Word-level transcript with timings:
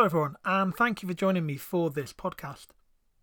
Hello, 0.00 0.06
everyone, 0.06 0.36
and 0.46 0.74
thank 0.74 1.02
you 1.02 1.08
for 1.10 1.14
joining 1.14 1.44
me 1.44 1.58
for 1.58 1.90
this 1.90 2.14
podcast. 2.14 2.68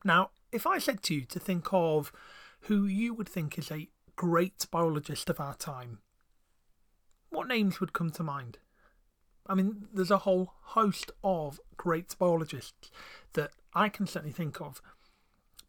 Now, 0.05 0.29
if 0.51 0.67
I 0.67 0.77
said 0.77 1.01
to 1.01 1.15
you 1.15 1.21
to 1.21 1.39
think 1.39 1.69
of 1.71 2.11
who 2.59 2.85
you 2.85 3.15
would 3.15 3.27
think 3.27 3.57
is 3.57 3.71
a 3.71 3.89
great 4.15 4.67
biologist 4.69 5.27
of 5.27 5.39
our 5.39 5.55
time, 5.55 6.01
what 7.31 7.47
names 7.47 7.79
would 7.79 7.93
come 7.93 8.11
to 8.11 8.21
mind? 8.21 8.59
I 9.47 9.55
mean, 9.55 9.87
there's 9.91 10.11
a 10.11 10.19
whole 10.19 10.53
host 10.65 11.09
of 11.23 11.59
great 11.77 12.15
biologists 12.19 12.91
that 13.33 13.53
I 13.73 13.89
can 13.89 14.05
certainly 14.05 14.31
think 14.31 14.61
of. 14.61 14.79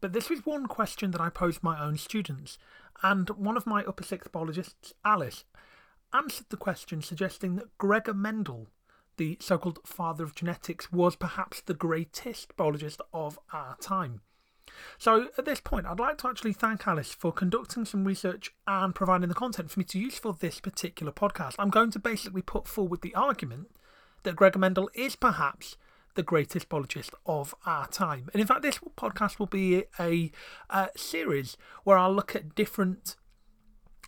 But 0.01 0.13
this 0.13 0.29
was 0.29 0.45
one 0.45 0.67
question 0.67 1.09
that 1.09 1.21
I 1.21 1.29
posed 1.29 1.63
my 1.63 1.83
own 1.83 1.97
students, 1.97 2.59
and 3.01 3.31
one 3.31 3.57
of 3.57 3.65
my 3.65 3.83
upper 3.83 4.03
sixth 4.03 4.31
biologists, 4.31 4.93
Alice, 5.03 5.43
answered 6.13 6.49
the 6.49 6.55
question 6.55 7.01
suggesting 7.01 7.55
that 7.55 7.75
Gregor 7.79 8.13
Mendel 8.13 8.67
the 9.19 9.37
so 9.39 9.59
called 9.59 9.79
father 9.85 10.23
of 10.23 10.33
genetics, 10.33 10.91
was 10.91 11.15
perhaps 11.15 11.61
the 11.61 11.75
greatest 11.75 12.55
biologist 12.57 13.01
of 13.13 13.37
our 13.53 13.77
time. 13.77 14.21
So, 14.97 15.27
at 15.37 15.45
this 15.45 15.59
point, 15.59 15.85
I'd 15.85 15.99
like 15.99 16.17
to 16.19 16.27
actually 16.27 16.53
thank 16.53 16.87
Alice 16.87 17.11
for 17.11 17.31
conducting 17.31 17.85
some 17.85 18.05
research 18.05 18.51
and 18.65 18.95
providing 18.95 19.29
the 19.29 19.35
content 19.35 19.69
for 19.69 19.79
me 19.79 19.83
to 19.85 19.99
use 19.99 20.17
for 20.17 20.33
this 20.33 20.59
particular 20.59 21.11
podcast. 21.11 21.55
I'm 21.59 21.69
going 21.69 21.91
to 21.91 21.99
basically 21.99 22.41
put 22.41 22.67
forward 22.67 23.01
the 23.01 23.13
argument 23.13 23.67
that 24.23 24.35
Gregor 24.35 24.59
Mendel 24.59 24.89
is 24.93 25.15
perhaps 25.15 25.75
the 26.15 26.23
greatest 26.23 26.69
biologist 26.69 27.11
of 27.25 27.53
our 27.65 27.87
time. 27.87 28.29
And 28.33 28.41
in 28.41 28.47
fact, 28.47 28.61
this 28.61 28.79
podcast 28.97 29.37
will 29.37 29.47
be 29.47 29.83
a, 29.99 30.31
a 30.69 30.89
series 30.95 31.57
where 31.83 31.97
I'll 31.97 32.13
look 32.13 32.35
at 32.35 32.55
different 32.55 33.15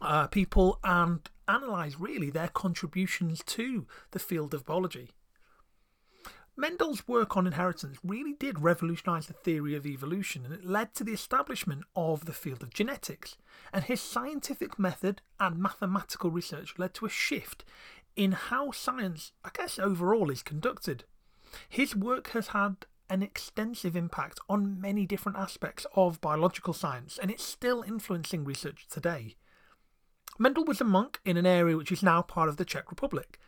uh, 0.01 0.27
people 0.27 0.79
and 0.83 1.19
analyse 1.51 1.99
really 1.99 2.29
their 2.29 2.47
contributions 2.47 3.43
to 3.45 3.85
the 4.11 4.19
field 4.19 4.53
of 4.53 4.65
biology. 4.65 5.11
Mendel's 6.57 7.07
work 7.07 7.37
on 7.37 7.47
inheritance 7.47 7.97
really 8.03 8.33
did 8.33 8.61
revolutionise 8.61 9.25
the 9.25 9.33
theory 9.33 9.73
of 9.73 9.85
evolution 9.85 10.45
and 10.45 10.53
it 10.53 10.65
led 10.65 10.93
to 10.93 11.03
the 11.03 11.13
establishment 11.13 11.83
of 11.95 12.25
the 12.25 12.33
field 12.33 12.61
of 12.61 12.73
genetics. 12.73 13.37
And 13.73 13.85
his 13.85 14.01
scientific 14.01 14.77
method 14.77 15.21
and 15.39 15.57
mathematical 15.57 16.29
research 16.29 16.75
led 16.77 16.93
to 16.95 17.05
a 17.05 17.09
shift 17.09 17.63
in 18.15 18.33
how 18.33 18.71
science, 18.71 19.31
I 19.45 19.49
guess, 19.53 19.79
overall 19.79 20.29
is 20.29 20.43
conducted. 20.43 21.05
His 21.69 21.95
work 21.95 22.29
has 22.31 22.47
had 22.47 22.85
an 23.09 23.23
extensive 23.23 23.95
impact 23.95 24.39
on 24.49 24.79
many 24.79 25.05
different 25.05 25.37
aspects 25.37 25.85
of 25.95 26.21
biological 26.21 26.73
science 26.73 27.17
and 27.21 27.31
it's 27.31 27.43
still 27.43 27.81
influencing 27.81 28.43
research 28.43 28.87
today. 28.89 29.35
Mendel 30.39 30.65
was 30.65 30.81
a 30.81 30.85
monk 30.85 31.19
in 31.25 31.37
an 31.37 31.45
area 31.45 31.77
which 31.77 31.91
is 31.91 32.03
now 32.03 32.21
part 32.21 32.49
of 32.49 32.57
the 32.57 32.65
Czech 32.65 32.89
Republic. 32.89 33.39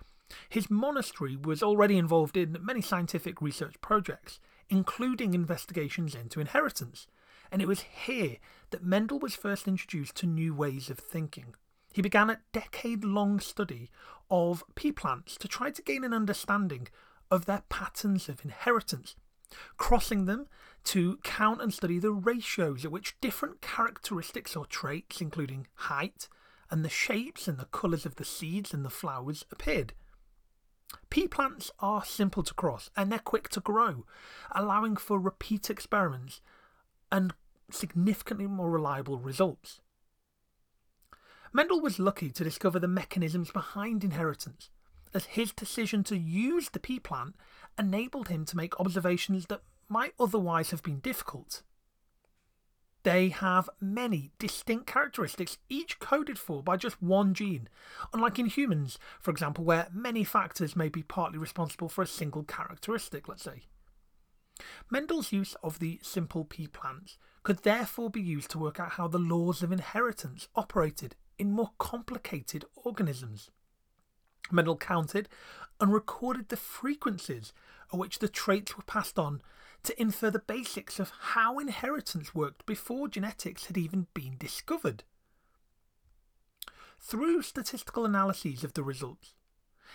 His 0.50 0.70
monastery 0.70 1.38
was 1.38 1.64
already 1.64 1.98
involved 1.98 2.38
in 2.38 2.58
many 2.62 2.82
scientific 2.82 3.42
research 3.42 3.80
projects, 3.82 4.40
including 4.70 5.34
investigations 5.34 6.16
into 6.16 6.40
inheritance, 6.40 7.08
and 7.52 7.62
it 7.62 7.68
was 7.68 7.82
here 7.82 8.38
that 8.72 8.84
Mendel 8.84 9.20
was 9.20 9.36
first 9.36 9.68
introduced 9.68 10.16
to 10.16 10.26
new 10.26 10.54
ways 10.54 10.90
of 10.90 10.98
thinking. 10.98 11.56
He 11.94 12.02
began 12.02 12.30
a 12.30 12.42
decade 12.52 13.04
long 13.04 13.40
study 13.40 13.92
of 14.32 14.64
pea 14.74 14.92
plants 14.92 15.38
to 15.38 15.48
try 15.48 15.70
to 15.70 15.82
gain 15.82 16.04
an 16.04 16.14
understanding 16.14 16.88
of 17.30 17.46
their 17.46 17.64
patterns 17.70 18.28
of 18.28 18.44
inheritance, 18.44 19.16
crossing 19.78 20.26
them 20.26 20.48
to 20.86 21.18
count 21.24 21.62
and 21.62 21.72
study 21.72 22.00
the 22.00 22.12
ratios 22.12 22.84
at 22.84 22.92
which 22.92 23.20
different 23.22 23.62
characteristics 23.62 24.56
or 24.56 24.66
traits, 24.66 25.22
including 25.22 25.68
height, 25.76 26.28
and 26.74 26.84
the 26.84 26.90
shapes 26.90 27.48
and 27.48 27.60
the 27.60 27.66
colours 27.66 28.04
of 28.04 28.16
the 28.16 28.26
seeds 28.26 28.74
and 28.74 28.84
the 28.84 28.90
flowers 28.90 29.46
appeared. 29.52 29.94
Pea 31.12 31.28
plants 31.28 31.70
are 31.80 32.04
simple 32.04 32.42
to 32.42 32.54
cross 32.56 32.90
and 32.98 33.12
they're 33.12 33.20
quick 33.20 33.48
to 33.50 33.60
grow, 33.60 34.08
allowing 34.52 34.96
for 34.96 35.20
repeat 35.20 35.70
experiments 35.70 36.42
and 37.12 37.32
significantly 37.70 38.48
more 38.48 38.72
reliable 38.72 39.20
results. 39.20 39.82
Mendel 41.54 41.80
was 41.80 42.00
lucky 42.00 42.32
to 42.32 42.44
discover 42.44 42.80
the 42.80 42.88
mechanisms 42.88 43.52
behind 43.52 44.04
inheritance, 44.04 44.72
as 45.14 45.26
his 45.26 45.52
decision 45.52 46.04
to 46.06 46.18
use 46.18 46.70
the 46.70 46.80
pea 46.80 47.00
plant 47.00 47.36
enabled 47.78 48.30
him 48.30 48.46
to 48.46 48.58
make 48.58 48.80
observations 48.80 49.46
that 49.46 49.62
might 49.88 50.16
otherwise 50.20 50.72
have 50.72 50.82
been 50.82 50.98
difficult. 51.02 51.62
They 53.04 53.30
have 53.30 53.70
many 53.82 54.32
distinct 54.40 54.88
characteristics, 54.88 55.58
each 55.68 56.00
coded 56.00 56.40
for 56.40 56.64
by 56.64 56.78
just 56.78 57.02
one 57.02 57.34
gene, 57.34 57.68
unlike 58.14 58.40
in 58.40 58.46
humans, 58.46 58.98
for 59.20 59.32
example, 59.32 59.66
where 59.66 59.90
many 59.94 60.24
factors 60.24 60.76
may 60.76 60.88
be 60.88 61.04
partly 61.04 61.38
responsible 61.38 61.90
for 61.90 62.02
a 62.02 62.08
single 62.08 62.44
characteristic, 62.44 63.28
let's 63.28 63.44
say. 63.44 63.64
Mendel's 64.90 65.34
use 65.34 65.56
of 65.64 65.80
the 65.80 66.00
simple 66.02 66.46
pea 66.46 66.68
plants 66.68 67.18
could 67.44 67.64
therefore 67.64 68.10
be 68.10 68.22
used 68.22 68.50
to 68.52 68.60
work 68.60 68.80
out 68.80 68.94
how 68.94 69.08
the 69.08 69.20
laws 69.20 69.62
of 69.62 69.72
inheritance 69.72 70.48
operated 70.56 71.16
in 71.38 71.52
more 71.52 71.72
complicated 71.80 72.64
organisms. 72.76 73.50
Mendel 74.52 74.78
counted 74.78 75.28
and 75.80 75.92
recorded 75.92 76.50
the 76.50 76.58
frequencies 76.58 77.52
at 77.92 78.00
which 78.00 78.20
the 78.20 78.30
traits 78.30 78.78
were 78.78 78.84
passed 78.84 79.20
on 79.20 79.42
to 79.84 80.02
infer 80.02 80.30
the 80.30 80.40
basics 80.40 81.00
of 81.00 81.12
how 81.20 81.60
inheritance 81.60 82.34
worked 82.34 82.66
before 82.66 83.08
genetics 83.08 83.66
had 83.66 83.78
even 83.78 84.08
been 84.14 84.38
discovered. 84.38 85.04
Through 87.00 87.42
statistical 87.42 88.06
analyses 88.06 88.64
of 88.64 88.74
the 88.74 88.84
results, 88.84 89.34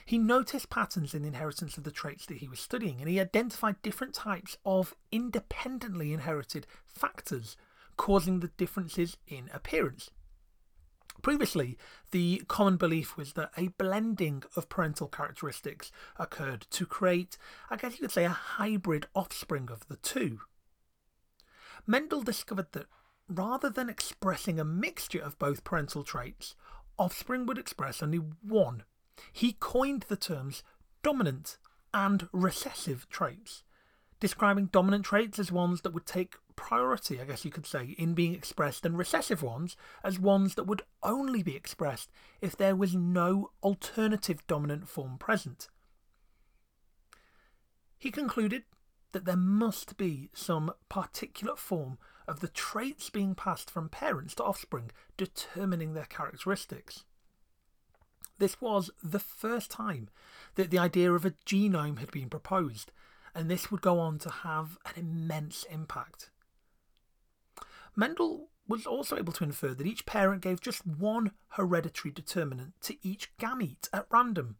he 0.04 0.18
noticed 0.18 0.70
patterns 0.70 1.14
in 1.14 1.22
the 1.22 1.28
inheritance 1.28 1.76
of 1.76 1.84
the 1.84 1.90
traits 1.90 2.26
that 2.26 2.38
he 2.38 2.48
was 2.48 2.60
studying 2.60 3.00
and 3.00 3.08
he 3.08 3.18
identified 3.18 3.80
different 3.82 4.14
types 4.14 4.58
of 4.64 4.94
independently 5.10 6.12
inherited 6.12 6.66
factors 6.86 7.56
causing 7.96 8.40
the 8.40 8.48
differences 8.56 9.16
in 9.26 9.50
appearance. 9.52 10.10
Previously, 11.22 11.76
the 12.12 12.42
common 12.46 12.76
belief 12.76 13.16
was 13.16 13.32
that 13.32 13.50
a 13.56 13.68
blending 13.68 14.44
of 14.54 14.68
parental 14.68 15.08
characteristics 15.08 15.90
occurred 16.16 16.66
to 16.70 16.86
create, 16.86 17.36
I 17.70 17.76
guess 17.76 17.94
you 17.94 17.98
could 18.00 18.12
say, 18.12 18.24
a 18.24 18.30
hybrid 18.30 19.06
offspring 19.14 19.68
of 19.70 19.88
the 19.88 19.96
two. 19.96 20.40
Mendel 21.86 22.22
discovered 22.22 22.72
that 22.72 22.86
rather 23.28 23.68
than 23.68 23.88
expressing 23.88 24.60
a 24.60 24.64
mixture 24.64 25.20
of 25.20 25.38
both 25.38 25.64
parental 25.64 26.04
traits, 26.04 26.54
offspring 26.98 27.46
would 27.46 27.58
express 27.58 28.02
only 28.02 28.18
one. 28.18 28.84
He 29.32 29.56
coined 29.58 30.04
the 30.08 30.16
terms 30.16 30.62
dominant 31.02 31.58
and 31.92 32.28
recessive 32.32 33.08
traits, 33.08 33.64
describing 34.20 34.66
dominant 34.66 35.04
traits 35.04 35.38
as 35.38 35.50
ones 35.50 35.80
that 35.82 35.92
would 35.92 36.06
take 36.06 36.36
priority, 36.58 37.20
I 37.20 37.24
guess 37.24 37.44
you 37.44 37.50
could 37.52 37.66
say, 37.66 37.94
in 37.96 38.12
being 38.12 38.34
expressed, 38.34 38.84
and 38.84 38.98
recessive 38.98 39.42
ones 39.42 39.76
as 40.02 40.18
ones 40.18 40.56
that 40.56 40.64
would 40.64 40.82
only 41.02 41.42
be 41.42 41.54
expressed 41.56 42.10
if 42.40 42.56
there 42.56 42.74
was 42.74 42.96
no 42.96 43.52
alternative 43.62 44.44
dominant 44.48 44.88
form 44.88 45.16
present. 45.18 45.68
He 47.96 48.10
concluded 48.10 48.64
that 49.12 49.24
there 49.24 49.36
must 49.36 49.96
be 49.96 50.30
some 50.34 50.72
particular 50.88 51.56
form 51.56 51.96
of 52.26 52.40
the 52.40 52.48
traits 52.48 53.08
being 53.08 53.34
passed 53.34 53.70
from 53.70 53.88
parents 53.88 54.34
to 54.34 54.44
offspring 54.44 54.90
determining 55.16 55.94
their 55.94 56.04
characteristics. 56.04 57.04
This 58.38 58.60
was 58.60 58.90
the 59.02 59.18
first 59.20 59.70
time 59.70 60.08
that 60.56 60.70
the 60.70 60.78
idea 60.78 61.12
of 61.12 61.24
a 61.24 61.30
genome 61.46 61.98
had 61.98 62.10
been 62.10 62.28
proposed, 62.28 62.92
and 63.34 63.48
this 63.48 63.70
would 63.70 63.80
go 63.80 63.98
on 63.98 64.18
to 64.20 64.30
have 64.30 64.76
an 64.84 64.92
immense 64.96 65.64
impact. 65.70 66.30
Mendel 67.98 68.48
was 68.68 68.86
also 68.86 69.16
able 69.16 69.32
to 69.32 69.42
infer 69.42 69.74
that 69.74 69.86
each 69.86 70.06
parent 70.06 70.40
gave 70.40 70.60
just 70.60 70.86
one 70.86 71.32
hereditary 71.48 72.12
determinant 72.12 72.80
to 72.82 72.96
each 73.02 73.36
gamete 73.38 73.88
at 73.92 74.06
random. 74.08 74.56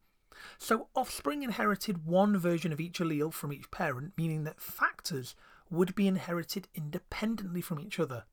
So 0.58 0.88
offspring 0.96 1.44
inherited 1.44 2.04
one 2.04 2.36
version 2.36 2.72
of 2.72 2.80
each 2.80 2.98
allele 2.98 3.32
from 3.32 3.52
each 3.52 3.70
parent, 3.70 4.14
meaning 4.16 4.42
that 4.42 4.60
factors 4.60 5.36
would 5.70 5.94
be 5.94 6.08
inherited 6.08 6.66
independently 6.74 7.60
from 7.60 7.78
each 7.78 8.00
other. 8.00 8.24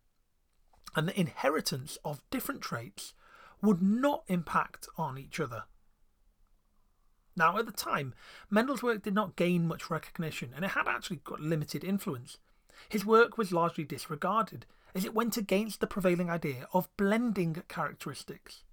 And 0.95 1.07
the 1.07 1.19
inheritance 1.19 1.99
of 2.03 2.27
different 2.31 2.61
traits 2.61 3.13
would 3.61 3.83
not 3.83 4.23
impact 4.27 4.87
on 4.97 5.19
each 5.19 5.39
other. 5.39 5.65
Now, 7.35 7.59
at 7.59 7.67
the 7.67 7.71
time, 7.71 8.15
Mendel's 8.49 8.81
work 8.81 9.03
did 9.03 9.13
not 9.13 9.35
gain 9.35 9.67
much 9.67 9.91
recognition 9.91 10.51
and 10.55 10.65
it 10.65 10.71
had 10.71 10.87
actually 10.87 11.17
got 11.17 11.41
limited 11.41 11.83
influence. 11.83 12.39
His 12.89 13.05
work 13.05 13.37
was 13.37 13.51
largely 13.51 13.83
disregarded, 13.83 14.65
as 14.95 15.03
it 15.03 15.13
went 15.13 15.35
against 15.35 15.81
the 15.81 15.87
prevailing 15.87 16.29
idea 16.29 16.67
of 16.73 16.95
blending 16.95 17.61
characteristics. 17.67 18.63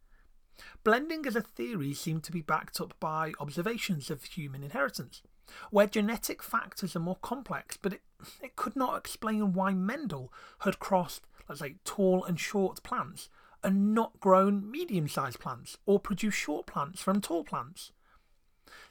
Blending 0.84 1.26
as 1.26 1.34
a 1.34 1.42
theory 1.42 1.92
seemed 1.92 2.22
to 2.24 2.32
be 2.32 2.40
backed 2.40 2.80
up 2.80 2.94
by 3.00 3.32
observations 3.40 4.08
of 4.10 4.22
human 4.22 4.62
inheritance, 4.62 5.22
where 5.70 5.88
genetic 5.88 6.42
factors 6.42 6.94
are 6.94 7.00
more 7.00 7.16
complex, 7.16 7.76
but 7.76 7.94
it, 7.94 8.02
it 8.40 8.54
could 8.54 8.76
not 8.76 8.96
explain 8.96 9.52
why 9.52 9.74
Mendel 9.74 10.32
had 10.60 10.78
crossed, 10.78 11.26
let's 11.48 11.60
say, 11.60 11.76
tall 11.84 12.24
and 12.24 12.38
short 12.38 12.82
plants 12.84 13.28
and 13.64 13.92
not 13.94 14.20
grown 14.20 14.70
medium 14.70 15.08
sized 15.08 15.40
plants 15.40 15.78
or 15.86 15.98
produced 15.98 16.38
short 16.38 16.66
plants 16.66 17.02
from 17.02 17.20
tall 17.20 17.42
plants. 17.42 17.90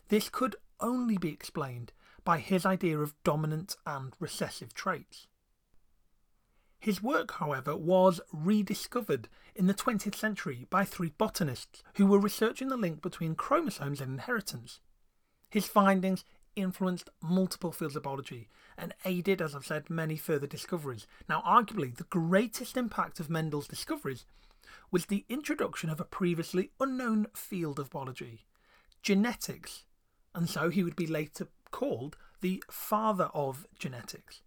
This 0.10 0.30
could 0.30 0.58
only 0.82 1.18
be 1.18 1.30
explained 1.30 1.94
by 2.26 2.40
his 2.40 2.66
idea 2.66 3.00
of 3.00 3.16
dominant 3.24 3.78
and 3.86 4.14
recessive 4.20 4.74
traits. 4.74 5.28
His 6.82 7.04
work, 7.04 7.34
however, 7.34 7.78
was 7.78 8.20
rediscovered 8.34 9.30
in 9.56 9.68
the 9.68 9.74
20th 9.74 10.16
century 10.16 10.66
by 10.72 10.84
three 10.84 11.14
botanists 11.16 11.84
who 11.96 12.08
were 12.08 12.18
researching 12.18 12.70
the 12.70 12.76
link 12.76 13.04
between 13.04 13.36
chromosomes 13.36 14.02
and 14.02 14.14
inheritance. 14.14 14.80
His 15.52 15.68
findings 15.68 16.26
influenced 16.56 17.12
multiple 17.22 17.72
fields 17.72 17.96
of 17.96 18.02
biology 18.02 18.50
and 18.80 18.96
aided, 19.06 19.44
as 19.44 19.54
I've 19.54 19.66
said, 19.66 19.92
many 19.92 20.18
further 20.18 20.48
discoveries. 20.48 21.06
Now, 21.30 21.44
arguably, 21.46 21.96
the 21.96 22.06
greatest 22.06 22.76
impact 22.76 23.20
of 23.20 23.30
Mendel's 23.30 23.68
discoveries 23.68 24.26
was 24.90 25.06
the 25.06 25.24
introduction 25.30 25.92
of 25.92 26.00
a 26.00 26.06
previously 26.06 26.72
unknown 26.80 27.28
field 27.36 27.78
of 27.78 27.92
biology, 27.92 28.48
genetics, 29.04 29.86
and 30.34 30.50
so 30.50 30.70
he 30.70 30.84
would 30.84 30.96
be 30.96 31.06
later 31.06 31.48
called 31.70 32.18
the 32.42 32.64
father 32.72 33.30
of 33.36 33.68
genetics. 33.78 34.42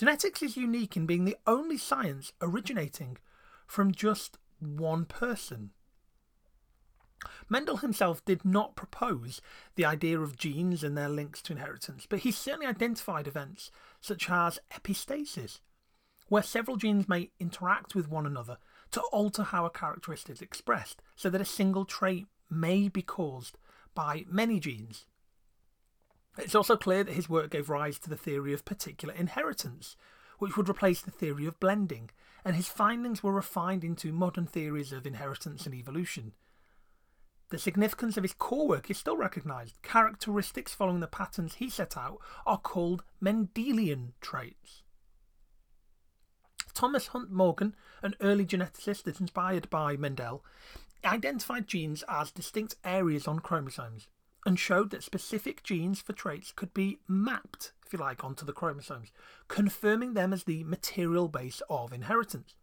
Genetics 0.00 0.42
is 0.42 0.56
unique 0.56 0.96
in 0.96 1.04
being 1.04 1.26
the 1.26 1.36
only 1.46 1.76
science 1.76 2.32
originating 2.40 3.18
from 3.66 3.92
just 3.92 4.38
one 4.58 5.04
person. 5.04 5.72
Mendel 7.50 7.76
himself 7.76 8.24
did 8.24 8.42
not 8.42 8.76
propose 8.76 9.42
the 9.74 9.84
idea 9.84 10.18
of 10.18 10.38
genes 10.38 10.82
and 10.82 10.96
their 10.96 11.10
links 11.10 11.42
to 11.42 11.52
inheritance, 11.52 12.06
but 12.08 12.20
he 12.20 12.32
certainly 12.32 12.66
identified 12.66 13.26
events 13.26 13.70
such 14.00 14.30
as 14.30 14.58
epistasis, 14.70 15.60
where 16.28 16.42
several 16.42 16.78
genes 16.78 17.06
may 17.06 17.28
interact 17.38 17.94
with 17.94 18.08
one 18.08 18.24
another 18.24 18.56
to 18.92 19.02
alter 19.12 19.42
how 19.42 19.66
a 19.66 19.70
characteristic 19.70 20.36
is 20.36 20.40
expressed, 20.40 21.02
so 21.14 21.28
that 21.28 21.42
a 21.42 21.44
single 21.44 21.84
trait 21.84 22.24
may 22.48 22.88
be 22.88 23.02
caused 23.02 23.58
by 23.94 24.24
many 24.30 24.60
genes. 24.60 25.04
It's 26.38 26.54
also 26.54 26.76
clear 26.76 27.04
that 27.04 27.14
his 27.14 27.28
work 27.28 27.50
gave 27.50 27.68
rise 27.68 27.98
to 28.00 28.08
the 28.08 28.16
theory 28.16 28.52
of 28.52 28.64
particulate 28.64 29.18
inheritance, 29.18 29.96
which 30.38 30.56
would 30.56 30.68
replace 30.68 31.02
the 31.02 31.10
theory 31.10 31.46
of 31.46 31.60
blending, 31.60 32.10
and 32.44 32.56
his 32.56 32.68
findings 32.68 33.22
were 33.22 33.32
refined 33.32 33.84
into 33.84 34.12
modern 34.12 34.46
theories 34.46 34.92
of 34.92 35.06
inheritance 35.06 35.66
and 35.66 35.74
evolution. 35.74 36.32
The 37.50 37.58
significance 37.58 38.16
of 38.16 38.22
his 38.22 38.32
core 38.32 38.68
work 38.68 38.90
is 38.90 38.98
still 38.98 39.16
recognised. 39.16 39.82
Characteristics 39.82 40.72
following 40.72 41.00
the 41.00 41.08
patterns 41.08 41.56
he 41.56 41.68
set 41.68 41.96
out 41.96 42.18
are 42.46 42.58
called 42.58 43.02
Mendelian 43.20 44.12
traits. 44.20 44.82
Thomas 46.72 47.08
Hunt 47.08 47.32
Morgan, 47.32 47.74
an 48.02 48.14
early 48.20 48.46
geneticist 48.46 49.20
inspired 49.20 49.68
by 49.68 49.96
Mendel, 49.96 50.44
identified 51.04 51.66
genes 51.66 52.04
as 52.08 52.30
distinct 52.30 52.76
areas 52.84 53.26
on 53.26 53.40
chromosomes 53.40 54.06
and 54.46 54.58
showed 54.58 54.90
that 54.90 55.02
specific 55.02 55.62
genes 55.62 56.00
for 56.00 56.12
traits 56.12 56.52
could 56.52 56.72
be 56.72 56.98
mapped, 57.06 57.72
if 57.86 57.92
you 57.92 57.98
like, 57.98 58.24
onto 58.24 58.44
the 58.44 58.52
chromosomes, 58.52 59.12
confirming 59.48 60.14
them 60.14 60.32
as 60.32 60.44
the 60.44 60.64
material 60.64 61.28
base 61.28 61.62
of 61.68 61.92
inheritance. 61.92 62.54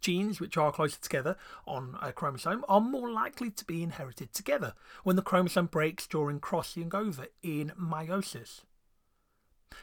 Genes 0.00 0.40
which 0.40 0.56
are 0.56 0.72
closer 0.72 1.00
together 1.00 1.36
on 1.66 1.96
a 2.00 2.12
chromosome 2.12 2.64
are 2.68 2.80
more 2.80 3.10
likely 3.10 3.50
to 3.50 3.64
be 3.64 3.82
inherited 3.82 4.32
together 4.32 4.74
when 5.02 5.16
the 5.16 5.22
chromosome 5.22 5.66
breaks 5.66 6.06
during 6.06 6.40
crossing 6.40 6.94
over 6.94 7.26
in 7.42 7.72
meiosis. 7.78 8.60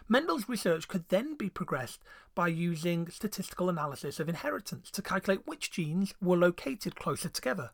Mendel's 0.07 0.49
research 0.49 0.87
could 0.87 1.09
then 1.09 1.35
be 1.35 1.49
progressed 1.49 2.01
by 2.33 2.47
using 2.47 3.09
statistical 3.09 3.69
analysis 3.69 4.19
of 4.19 4.29
inheritance 4.29 4.89
to 4.91 5.01
calculate 5.01 5.45
which 5.45 5.69
genes 5.69 6.13
were 6.21 6.37
located 6.37 6.95
closer 6.95 7.29
together. 7.29 7.71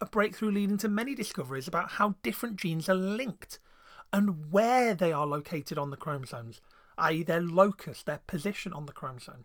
A 0.00 0.06
breakthrough 0.06 0.52
leading 0.52 0.78
to 0.78 0.88
many 0.88 1.14
discoveries 1.14 1.66
about 1.66 1.92
how 1.92 2.14
different 2.22 2.56
genes 2.56 2.88
are 2.88 2.94
linked 2.94 3.58
and 4.12 4.52
where 4.52 4.94
they 4.94 5.12
are 5.12 5.26
located 5.26 5.76
on 5.76 5.90
the 5.90 5.96
chromosomes, 5.96 6.60
i.e., 6.96 7.22
their 7.22 7.42
locus, 7.42 8.02
their 8.02 8.20
position 8.26 8.72
on 8.72 8.86
the 8.86 8.92
chromosome. 8.92 9.44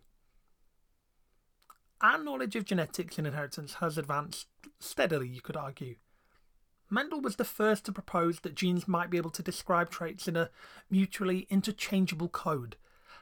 Our 2.01 2.21
knowledge 2.21 2.55
of 2.55 2.65
genetics 2.65 3.17
and 3.17 3.25
inheritance 3.25 3.75
has 3.75 3.97
advanced 3.97 4.47
steadily, 4.79 5.27
you 5.27 5.41
could 5.41 5.55
argue. 5.55 5.95
Mendel 6.89 7.21
was 7.21 7.37
the 7.37 7.45
first 7.45 7.85
to 7.85 7.91
propose 7.91 8.41
that 8.41 8.55
genes 8.55 8.87
might 8.87 9.09
be 9.09 9.17
able 9.17 9.31
to 9.31 9.41
describe 9.41 9.89
traits 9.89 10.27
in 10.27 10.35
a 10.35 10.51
mutually 10.91 11.47
interchangeable 11.49 12.29
code, 12.29 12.75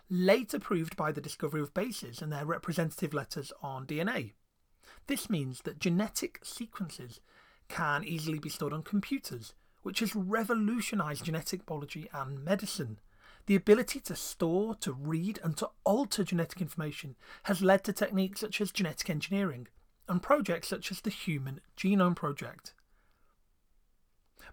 later 0.10 0.60
proved 0.60 0.98
by 0.98 1.12
the 1.12 1.22
discovery 1.22 1.62
of 1.62 1.74
bases 1.74 2.22
and 2.22 2.32
their 2.32 2.46
representative 2.46 3.14
letters 3.14 3.54
on 3.62 3.86
DNA. 3.86 4.34
This 5.12 5.30
means 5.30 5.64
that 5.64 5.78
genetic 5.78 6.40
sequences 6.42 7.20
can 7.68 8.06
easily 8.06 8.40
be 8.40 8.48
stored 8.48 8.72
on 8.72 8.82
computers, 8.82 9.54
which 9.82 10.00
has 10.00 10.16
revolutionised 10.16 11.26
genetic 11.26 11.66
biology 11.66 12.08
and 12.14 12.46
medicine. 12.46 12.98
The 13.46 13.58
ability 13.58 14.00
to 14.00 14.16
store, 14.16 14.74
to 14.76 14.94
read, 14.94 15.38
and 15.44 15.58
to 15.58 15.70
alter 15.84 16.24
genetic 16.24 16.62
information 16.62 17.18
has 17.44 17.62
led 17.62 17.84
to 17.84 17.92
techniques 17.92 18.40
such 18.40 18.62
as 18.62 18.72
genetic 18.72 19.10
engineering 19.10 19.68
and 20.08 20.24
projects 20.24 20.70
such 20.70 20.92
as 20.92 21.02
the 21.02 21.10
Human 21.10 21.60
Genome 21.76 22.16
Project. 22.16 22.74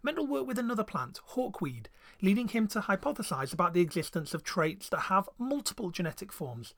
Mendel 0.02 0.26
worked 0.26 0.48
with 0.48 0.58
another 0.58 0.82
plant, 0.82 1.20
hawkweed, 1.22 1.88
leading 2.20 2.48
him 2.48 2.66
to 2.66 2.80
hypothesize 2.80 3.52
about 3.52 3.74
the 3.74 3.80
existence 3.80 4.34
of 4.34 4.42
traits 4.42 4.88
that 4.88 5.02
have 5.02 5.28
multiple 5.38 5.92
genetic 5.92 6.32
forms, 6.32 6.74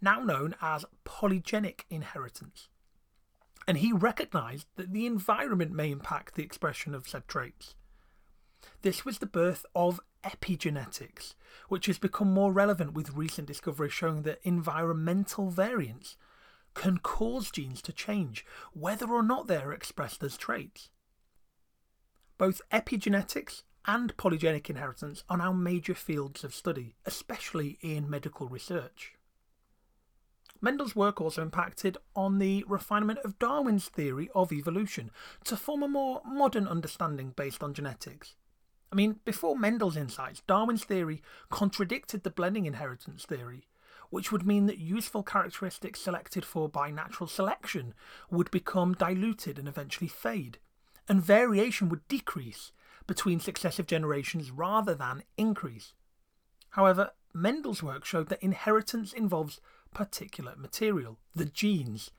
now 0.00 0.20
known 0.20 0.54
as 0.62 0.84
polygenic 1.04 1.80
inheritance. 1.90 2.68
And 3.66 3.78
he 3.78 3.92
recognized 3.92 4.66
that 4.76 4.92
the 4.92 5.06
environment 5.06 5.72
may 5.72 5.90
impact 5.90 6.34
the 6.34 6.44
expression 6.44 6.94
of 6.94 7.08
said 7.08 7.26
traits. 7.26 7.74
This 8.82 9.04
was 9.04 9.18
the 9.18 9.26
birth 9.26 9.66
of 9.74 10.00
epigenetics, 10.22 11.34
which 11.68 11.86
has 11.86 11.98
become 11.98 12.32
more 12.32 12.52
relevant 12.52 12.94
with 12.94 13.14
recent 13.14 13.46
discoveries 13.46 13.92
showing 13.92 14.22
that 14.22 14.40
environmental 14.42 15.50
variants 15.50 16.16
can 16.74 16.98
cause 16.98 17.50
genes 17.50 17.82
to 17.82 17.92
change, 17.92 18.44
whether 18.72 19.06
or 19.06 19.22
not 19.22 19.46
they 19.46 19.56
are 19.56 19.72
expressed 19.72 20.22
as 20.22 20.36
traits. 20.36 20.90
Both 22.38 22.60
epigenetics 22.70 23.62
and 23.86 24.16
polygenic 24.16 24.68
inheritance 24.68 25.24
are 25.28 25.38
now 25.38 25.52
major 25.52 25.94
fields 25.94 26.44
of 26.44 26.54
study, 26.54 26.94
especially 27.06 27.78
in 27.80 28.10
medical 28.10 28.48
research. 28.48 29.15
Mendel's 30.60 30.96
work 30.96 31.20
also 31.20 31.42
impacted 31.42 31.96
on 32.14 32.38
the 32.38 32.64
refinement 32.68 33.18
of 33.20 33.38
Darwin's 33.38 33.88
theory 33.88 34.28
of 34.34 34.52
evolution 34.52 35.10
to 35.44 35.56
form 35.56 35.82
a 35.82 35.88
more 35.88 36.22
modern 36.24 36.66
understanding 36.66 37.32
based 37.36 37.62
on 37.62 37.74
genetics. 37.74 38.36
I 38.92 38.94
mean, 38.94 39.20
before 39.24 39.58
Mendel's 39.58 39.96
insights, 39.96 40.42
Darwin's 40.46 40.84
theory 40.84 41.22
contradicted 41.50 42.22
the 42.22 42.30
blending 42.30 42.66
inheritance 42.66 43.24
theory, 43.24 43.66
which 44.10 44.30
would 44.30 44.46
mean 44.46 44.66
that 44.66 44.78
useful 44.78 45.22
characteristics 45.22 46.00
selected 46.00 46.44
for 46.44 46.68
by 46.68 46.90
natural 46.90 47.28
selection 47.28 47.94
would 48.30 48.50
become 48.50 48.94
diluted 48.94 49.58
and 49.58 49.68
eventually 49.68 50.08
fade, 50.08 50.58
and 51.08 51.22
variation 51.22 51.88
would 51.88 52.06
decrease 52.08 52.72
between 53.06 53.40
successive 53.40 53.86
generations 53.86 54.50
rather 54.50 54.94
than 54.94 55.22
increase. 55.36 55.92
However, 56.70 57.10
Mendel's 57.32 57.82
work 57.82 58.04
showed 58.04 58.28
that 58.28 58.42
inheritance 58.42 59.12
involves 59.12 59.60
particulate 59.96 60.58
material, 60.58 61.18
the 61.34 61.46
genes, 61.46 62.10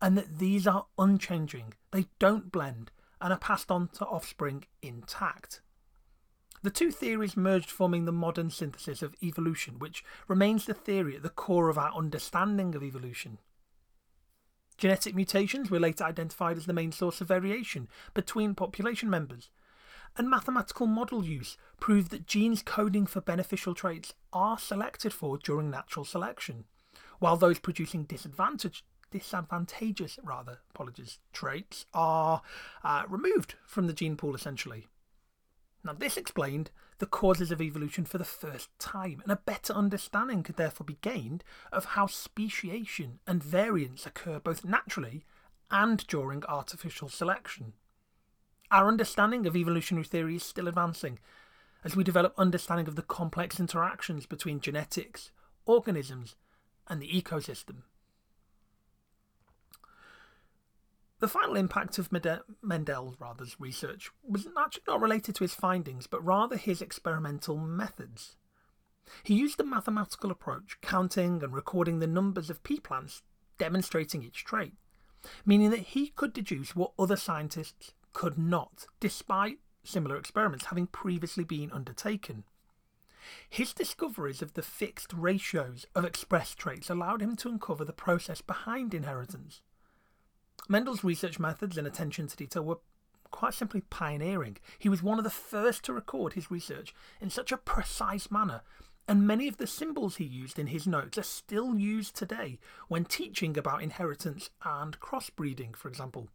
and 0.00 0.16
that 0.16 0.38
these 0.38 0.66
are 0.66 0.86
unchanging, 0.98 1.74
they 1.90 2.06
don't 2.18 2.50
blend, 2.50 2.90
and 3.20 3.32
are 3.32 3.38
passed 3.38 3.70
on 3.70 3.88
to 3.88 4.06
offspring 4.06 4.64
intact. 4.80 5.60
The 6.62 6.70
two 6.70 6.90
theories 6.90 7.36
merged, 7.36 7.70
forming 7.70 8.06
the 8.06 8.12
modern 8.12 8.50
synthesis 8.50 9.02
of 9.02 9.14
evolution, 9.22 9.78
which 9.78 10.02
remains 10.26 10.64
the 10.64 10.74
theory 10.74 11.16
at 11.16 11.22
the 11.22 11.28
core 11.28 11.68
of 11.68 11.76
our 11.76 11.92
understanding 11.94 12.74
of 12.74 12.82
evolution. 12.82 13.38
Genetic 14.78 15.14
mutations 15.14 15.70
were 15.70 15.78
later 15.78 16.04
identified 16.04 16.56
as 16.56 16.66
the 16.66 16.72
main 16.72 16.92
source 16.92 17.20
of 17.20 17.28
variation 17.28 17.86
between 18.14 18.54
population 18.54 19.10
members, 19.10 19.50
and 20.16 20.30
mathematical 20.30 20.86
model 20.86 21.22
use 21.22 21.58
proved 21.80 22.10
that 22.10 22.26
genes 22.26 22.62
coding 22.62 23.04
for 23.06 23.20
beneficial 23.20 23.74
traits 23.74 24.14
are 24.32 24.58
selected 24.58 25.12
for 25.12 25.36
during 25.36 25.70
natural 25.70 26.04
selection, 26.04 26.64
while 27.18 27.36
those 27.36 27.58
producing 27.58 28.04
disadvantage, 28.04 28.84
disadvantageous 29.10 30.18
rather 30.22 30.58
apologies 30.70 31.18
traits 31.32 31.86
are 31.94 32.42
uh, 32.84 33.04
removed 33.08 33.54
from 33.66 33.86
the 33.86 33.92
gene 33.92 34.16
pool 34.16 34.34
essentially. 34.34 34.86
Now, 35.84 35.92
this 35.92 36.16
explained 36.16 36.70
the 36.98 37.06
causes 37.06 37.50
of 37.52 37.60
evolution 37.60 38.04
for 38.04 38.18
the 38.18 38.24
first 38.24 38.70
time, 38.78 39.20
and 39.22 39.30
a 39.30 39.36
better 39.36 39.72
understanding 39.72 40.42
could 40.42 40.56
therefore 40.56 40.84
be 40.84 40.98
gained 41.00 41.44
of 41.70 41.84
how 41.84 42.06
speciation 42.06 43.20
and 43.26 43.42
variance 43.42 44.04
occur 44.06 44.40
both 44.40 44.64
naturally 44.64 45.24
and 45.70 46.04
during 46.06 46.44
artificial 46.46 47.08
selection. 47.08 47.74
Our 48.70 48.88
understanding 48.88 49.46
of 49.46 49.54
evolutionary 49.54 50.06
theory 50.06 50.36
is 50.36 50.42
still 50.42 50.66
advancing 50.66 51.20
as 51.84 51.94
we 51.94 52.02
develop 52.02 52.34
understanding 52.36 52.88
of 52.88 52.96
the 52.96 53.02
complex 53.02 53.60
interactions 53.60 54.26
between 54.26 54.58
genetics, 54.58 55.30
organisms, 55.66 56.34
and 56.88 57.00
the 57.00 57.08
ecosystem. 57.08 57.82
The 61.18 61.28
final 61.28 61.56
impact 61.56 61.98
of 61.98 62.10
Mendel's 62.62 63.16
rather's 63.18 63.58
research 63.58 64.10
was 64.22 64.46
actually 64.58 64.82
not 64.86 65.00
related 65.00 65.34
to 65.36 65.44
his 65.44 65.54
findings, 65.54 66.06
but 66.06 66.24
rather 66.24 66.56
his 66.56 66.82
experimental 66.82 67.56
methods. 67.56 68.36
He 69.22 69.34
used 69.34 69.58
a 69.58 69.64
mathematical 69.64 70.30
approach, 70.30 70.78
counting 70.82 71.42
and 71.42 71.54
recording 71.54 72.00
the 72.00 72.06
numbers 72.06 72.50
of 72.50 72.62
pea 72.62 72.80
plants, 72.80 73.22
demonstrating 73.56 74.22
each 74.22 74.44
trait, 74.44 74.74
meaning 75.46 75.70
that 75.70 75.78
he 75.80 76.08
could 76.08 76.34
deduce 76.34 76.76
what 76.76 76.92
other 76.98 77.16
scientists 77.16 77.94
could 78.12 78.36
not, 78.36 78.86
despite 79.00 79.58
similar 79.84 80.16
experiments 80.16 80.66
having 80.66 80.86
previously 80.86 81.44
been 81.44 81.72
undertaken. 81.72 82.44
His 83.48 83.72
discoveries 83.72 84.42
of 84.42 84.54
the 84.54 84.62
fixed 84.62 85.12
ratios 85.12 85.86
of 85.94 86.04
expressed 86.04 86.58
traits 86.58 86.90
allowed 86.90 87.22
him 87.22 87.36
to 87.36 87.48
uncover 87.48 87.84
the 87.84 87.92
process 87.92 88.40
behind 88.40 88.94
inheritance. 88.94 89.60
Mendel's 90.68 91.04
research 91.04 91.38
methods 91.38 91.78
and 91.78 91.86
attention 91.86 92.26
to 92.26 92.36
detail 92.36 92.64
were 92.64 92.78
quite 93.30 93.54
simply 93.54 93.82
pioneering. 93.82 94.56
He 94.78 94.88
was 94.88 95.02
one 95.02 95.18
of 95.18 95.24
the 95.24 95.30
first 95.30 95.84
to 95.84 95.92
record 95.92 96.32
his 96.32 96.50
research 96.50 96.94
in 97.20 97.30
such 97.30 97.52
a 97.52 97.56
precise 97.56 98.30
manner, 98.30 98.62
and 99.08 99.26
many 99.26 99.46
of 99.46 99.58
the 99.58 99.66
symbols 99.66 100.16
he 100.16 100.24
used 100.24 100.58
in 100.58 100.68
his 100.68 100.86
notes 100.86 101.18
are 101.18 101.22
still 101.22 101.76
used 101.78 102.16
today 102.16 102.58
when 102.88 103.04
teaching 103.04 103.56
about 103.56 103.82
inheritance 103.82 104.50
and 104.64 104.98
crossbreeding, 105.00 105.76
for 105.76 105.88
example. 105.88 106.28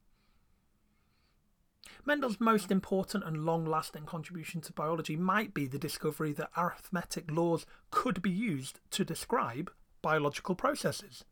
Mendel's 2.06 2.40
most 2.40 2.72
important 2.72 3.24
and 3.24 3.46
long 3.46 3.66
lasting 3.66 4.06
contribution 4.06 4.62
to 4.62 4.74
biology 4.74 5.16
might 5.16 5.54
be 5.54 5.68
the 5.68 5.80
discovery 5.80 6.34
that 6.34 6.52
arithmetic 6.58 7.30
laws 7.32 7.66
could 7.90 8.22
be 8.22 8.32
used 8.32 8.80
to 8.92 9.06
describe 9.06 9.72
biological 10.02 10.56
processes, 10.56 11.24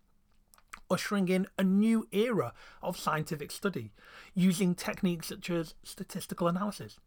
ushering 0.90 1.28
in 1.28 1.48
a 1.58 1.64
new 1.64 2.08
era 2.12 2.54
of 2.82 2.98
scientific 2.98 3.52
study 3.52 3.92
using 4.34 4.76
techniques 4.76 5.28
such 5.28 5.50
as 5.50 5.76
statistical 5.84 6.48
analysis, 6.48 7.00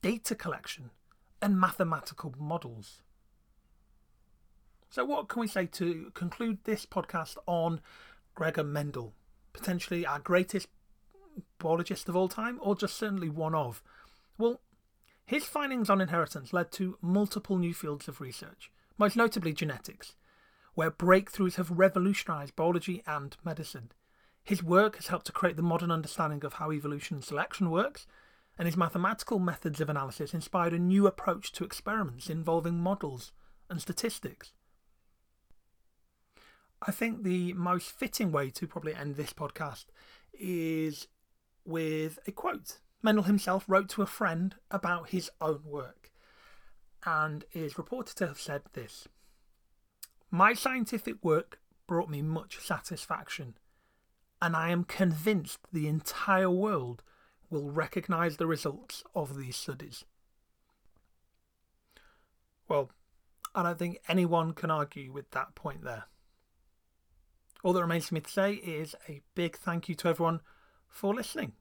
data 0.00 0.34
collection, 0.34 0.90
and 1.40 1.58
mathematical 1.58 2.34
models. 2.38 3.02
So, 4.88 5.04
what 5.04 5.28
can 5.28 5.40
we 5.40 5.48
say 5.48 5.66
to 5.66 6.10
conclude 6.14 6.58
this 6.64 6.86
podcast 6.86 7.36
on 7.46 7.80
Gregor 8.34 8.64
Mendel, 8.64 9.14
potentially 9.52 10.06
our 10.06 10.18
greatest 10.18 10.68
biologist 11.58 12.08
of 12.08 12.16
all 12.16 12.28
time, 12.28 12.58
or 12.60 12.74
just 12.74 12.96
certainly 12.96 13.28
one 13.28 13.54
of? 13.54 13.82
Well, 14.38 14.60
his 15.24 15.44
findings 15.44 15.88
on 15.88 16.00
inheritance 16.00 16.52
led 16.52 16.72
to 16.72 16.98
multiple 17.00 17.58
new 17.58 17.72
fields 17.72 18.08
of 18.08 18.20
research, 18.20 18.70
most 18.98 19.16
notably 19.16 19.52
genetics, 19.52 20.14
where 20.74 20.90
breakthroughs 20.90 21.56
have 21.56 21.70
revolutionized 21.70 22.56
biology 22.56 23.02
and 23.06 23.36
medicine. 23.44 23.92
His 24.42 24.62
work 24.62 24.96
has 24.96 25.06
helped 25.06 25.26
to 25.26 25.32
create 25.32 25.56
the 25.56 25.62
modern 25.62 25.90
understanding 25.90 26.44
of 26.44 26.54
how 26.54 26.72
evolution 26.72 27.16
and 27.16 27.24
selection 27.24 27.70
works, 27.70 28.06
and 28.58 28.66
his 28.66 28.76
mathematical 28.76 29.38
methods 29.38 29.80
of 29.80 29.88
analysis 29.88 30.34
inspired 30.34 30.72
a 30.72 30.78
new 30.78 31.06
approach 31.06 31.52
to 31.52 31.64
experiments 31.64 32.28
involving 32.28 32.78
models 32.78 33.32
and 33.70 33.80
statistics. 33.80 34.52
I 36.82 36.90
think 36.90 37.22
the 37.22 37.52
most 37.52 37.92
fitting 37.92 38.32
way 38.32 38.50
to 38.50 38.66
probably 38.66 38.94
end 38.94 39.14
this 39.14 39.32
podcast 39.32 39.86
is 40.32 41.06
with 41.64 42.18
a 42.26 42.32
quote. 42.32 42.78
Mendel 43.02 43.24
himself 43.24 43.64
wrote 43.66 43.88
to 43.90 44.02
a 44.02 44.06
friend 44.06 44.54
about 44.70 45.10
his 45.10 45.30
own 45.40 45.62
work 45.64 46.12
and 47.04 47.44
is 47.52 47.78
reported 47.78 48.16
to 48.16 48.26
have 48.28 48.40
said 48.40 48.62
this 48.72 49.08
My 50.30 50.54
scientific 50.54 51.16
work 51.22 51.58
brought 51.86 52.08
me 52.08 52.22
much 52.22 52.58
satisfaction, 52.60 53.54
and 54.40 54.54
I 54.54 54.70
am 54.70 54.84
convinced 54.84 55.58
the 55.72 55.88
entire 55.88 56.50
world 56.50 57.02
will 57.50 57.70
recognise 57.70 58.36
the 58.36 58.46
results 58.46 59.02
of 59.14 59.36
these 59.36 59.56
studies. 59.56 60.04
Well, 62.68 62.90
I 63.54 63.62
don't 63.62 63.78
think 63.78 63.98
anyone 64.08 64.54
can 64.54 64.70
argue 64.70 65.12
with 65.12 65.30
that 65.32 65.54
point 65.54 65.84
there. 65.84 66.04
All 67.62 67.72
that 67.74 67.82
remains 67.82 68.08
for 68.08 68.14
me 68.14 68.20
to 68.20 68.30
say 68.30 68.54
is 68.54 68.96
a 69.08 69.20
big 69.34 69.56
thank 69.56 69.88
you 69.88 69.94
to 69.96 70.08
everyone 70.08 70.40
for 70.92 71.14
listening. 71.14 71.52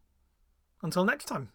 Until 0.83 1.05
next 1.05 1.25
time. 1.25 1.49